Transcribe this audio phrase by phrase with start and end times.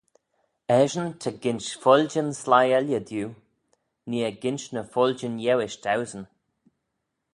[0.79, 3.27] Eshyn ta ginsh foilljyn sleih elley diu,
[4.09, 6.23] nee eh ginsh ny foilljyn euish dauesyn.